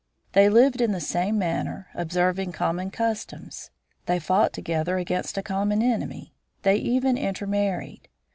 [0.33, 3.69] They lived in the same manner, observing common customs.
[4.07, 6.33] They fought together against a common enemy.
[6.63, 8.07] They even intermarried.